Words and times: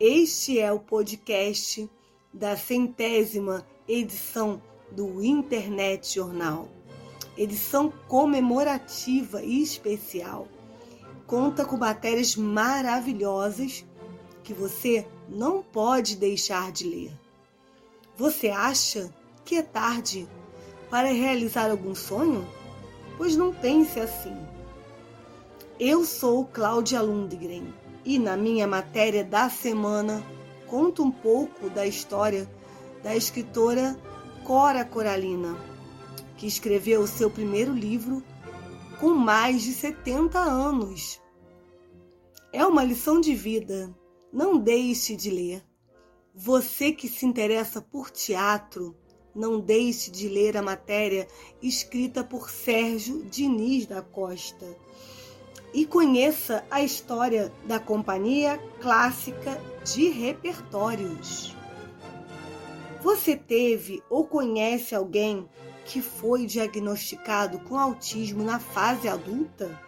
Este 0.00 0.60
é 0.60 0.70
o 0.70 0.78
podcast 0.78 1.90
da 2.32 2.56
centésima 2.56 3.66
edição 3.88 4.62
do 4.92 5.20
Internet 5.24 6.14
Jornal. 6.14 6.68
Edição 7.36 7.92
comemorativa 8.06 9.42
e 9.42 9.60
especial. 9.60 10.46
Conta 11.26 11.64
com 11.64 11.76
matérias 11.76 12.36
maravilhosas 12.36 13.84
que 14.44 14.54
você 14.54 15.04
não 15.28 15.64
pode 15.64 16.14
deixar 16.14 16.70
de 16.70 16.88
ler. 16.88 17.12
Você 18.16 18.50
acha 18.50 19.12
que 19.44 19.56
é 19.56 19.62
tarde 19.62 20.28
para 20.88 21.08
realizar 21.08 21.72
algum 21.72 21.96
sonho? 21.96 22.46
Pois 23.16 23.34
não 23.34 23.52
pense 23.52 23.98
assim. 23.98 24.36
Eu 25.80 26.04
sou 26.04 26.44
Cláudia 26.44 27.02
Lundgren 27.02 27.74
e 28.04 28.18
na 28.18 28.36
minha 28.36 28.66
matéria 28.66 29.24
da 29.24 29.48
semana 29.48 30.22
conto 30.66 31.02
um 31.02 31.10
pouco 31.10 31.68
da 31.70 31.86
história 31.86 32.48
da 33.02 33.16
escritora 33.16 33.98
Cora 34.44 34.84
Coralina, 34.84 35.56
que 36.36 36.46
escreveu 36.46 37.06
seu 37.06 37.30
primeiro 37.30 37.72
livro 37.72 38.22
com 39.00 39.10
mais 39.10 39.62
de 39.62 39.72
70 39.72 40.38
anos. 40.38 41.20
É 42.52 42.64
uma 42.66 42.82
lição 42.82 43.20
de 43.20 43.34
vida, 43.34 43.94
não 44.32 44.58
deixe 44.58 45.14
de 45.14 45.30
ler. 45.30 45.64
Você 46.34 46.92
que 46.92 47.08
se 47.08 47.26
interessa 47.26 47.80
por 47.80 48.10
teatro, 48.10 48.96
não 49.34 49.60
deixe 49.60 50.10
de 50.10 50.28
ler 50.28 50.56
a 50.56 50.62
matéria 50.62 51.28
escrita 51.62 52.24
por 52.24 52.50
Sérgio 52.50 53.22
Diniz 53.24 53.86
da 53.86 54.02
Costa 54.02 54.76
e 55.72 55.84
conheça 55.84 56.64
a 56.70 56.82
história 56.82 57.52
da 57.64 57.78
Companhia 57.78 58.58
Clássica 58.80 59.60
de 59.84 60.08
Repertórios. 60.08 61.54
Você 63.02 63.36
teve 63.36 64.02
ou 64.10 64.26
conhece 64.26 64.94
alguém 64.94 65.48
que 65.84 66.02
foi 66.02 66.46
diagnosticado 66.46 67.60
com 67.60 67.78
autismo 67.78 68.42
na 68.42 68.58
fase 68.58 69.08
adulta? 69.08 69.78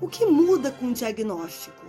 O 0.00 0.08
que 0.08 0.26
muda 0.26 0.70
com 0.72 0.86
o 0.86 0.92
diagnóstico? 0.92 1.86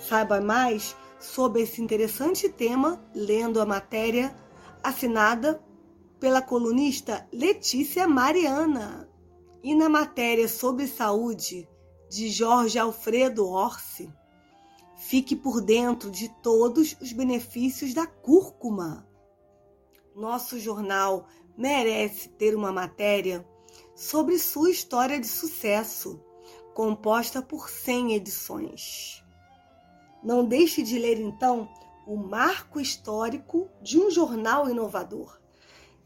Saiba 0.00 0.40
mais 0.40 0.96
sobre 1.18 1.62
esse 1.62 1.80
interessante 1.80 2.48
tema 2.48 3.00
lendo 3.14 3.60
a 3.60 3.66
matéria 3.66 4.34
assinada 4.82 5.60
pela 6.18 6.42
colunista 6.42 7.26
Letícia 7.32 8.06
Mariana. 8.06 9.08
E 9.66 9.74
na 9.74 9.88
matéria 9.88 10.46
sobre 10.46 10.86
saúde 10.86 11.68
de 12.08 12.28
Jorge 12.28 12.78
Alfredo 12.78 13.48
Orsi, 13.48 14.08
fique 14.94 15.34
por 15.34 15.60
dentro 15.60 16.08
de 16.08 16.28
todos 16.40 16.96
os 17.00 17.10
benefícios 17.10 17.92
da 17.92 18.06
cúrcuma. 18.06 19.04
Nosso 20.14 20.56
jornal 20.60 21.26
merece 21.58 22.28
ter 22.28 22.54
uma 22.54 22.70
matéria 22.70 23.44
sobre 23.92 24.38
sua 24.38 24.70
história 24.70 25.18
de 25.18 25.26
sucesso, 25.26 26.22
composta 26.72 27.42
por 27.42 27.68
100 27.68 28.14
edições. 28.14 29.20
Não 30.22 30.44
deixe 30.44 30.80
de 30.80 30.96
ler 30.96 31.18
então 31.18 31.68
o 32.06 32.16
marco 32.16 32.78
histórico 32.78 33.68
de 33.82 33.98
um 33.98 34.12
jornal 34.12 34.70
inovador 34.70 35.40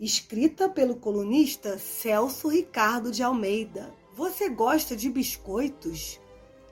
escrita 0.01 0.67
pelo 0.67 0.97
colunista 0.97 1.79
Celso 1.79 2.48
Ricardo 2.48 3.11
de 3.11 3.23
Almeida. 3.23 3.95
Você 4.15 4.48
gosta 4.48 4.97
de 4.97 5.11
biscoitos? 5.11 6.19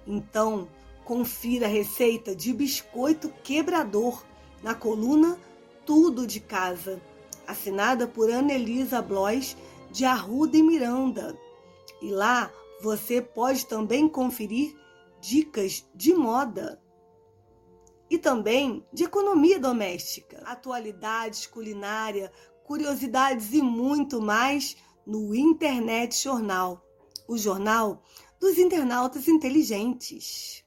Então, 0.06 0.66
confira 1.04 1.66
a 1.66 1.68
receita 1.68 2.34
de 2.34 2.54
biscoito 2.54 3.28
quebrador 3.44 4.24
na 4.62 4.74
coluna 4.74 5.38
Tudo 5.84 6.26
de 6.26 6.40
Casa, 6.40 7.00
assinada 7.46 8.08
por 8.08 8.30
Anelisa 8.32 9.02
Blois 9.02 9.54
de 9.90 10.06
Arruda 10.06 10.56
e 10.56 10.62
Miranda. 10.62 11.38
E 12.00 12.10
lá 12.10 12.50
você 12.80 13.20
pode 13.20 13.66
também 13.66 14.08
conferir 14.08 14.74
dicas 15.20 15.86
de 15.94 16.14
moda 16.14 16.80
e 18.10 18.16
também 18.16 18.86
de 18.90 19.04
economia 19.04 19.58
doméstica, 19.58 20.42
atualidades 20.46 21.46
culinária, 21.46 22.32
curiosidades 22.68 23.54
e 23.54 23.62
muito 23.62 24.20
mais 24.20 24.76
no 25.06 25.34
Internet 25.34 26.22
Jornal, 26.22 26.84
o 27.26 27.38
jornal 27.38 28.02
dos 28.38 28.58
internautas 28.58 29.26
inteligentes. 29.26 30.62